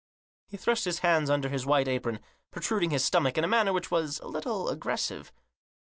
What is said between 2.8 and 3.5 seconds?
his stomach in a